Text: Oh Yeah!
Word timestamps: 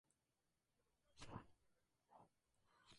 Oh 1.31 1.35
Yeah! 1.35 2.87